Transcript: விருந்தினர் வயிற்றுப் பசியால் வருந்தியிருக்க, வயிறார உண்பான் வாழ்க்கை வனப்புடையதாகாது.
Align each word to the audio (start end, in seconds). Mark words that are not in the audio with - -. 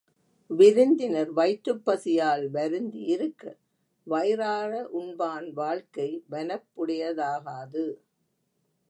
விருந்தினர் 0.49 1.31
வயிற்றுப் 1.31 1.85
பசியால் 1.85 2.45
வருந்தியிருக்க, 2.53 3.43
வயிறார 4.03 4.89
உண்பான் 4.93 5.51
வாழ்க்கை 5.53 6.23
வனப்புடையதாகாது. 6.31 7.85